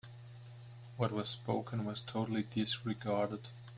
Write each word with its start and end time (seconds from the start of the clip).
What 0.97 1.11
was 1.11 1.29
spoken 1.29 1.85
was 1.85 2.01
totally 2.01 2.41
disregarded. 2.41 3.49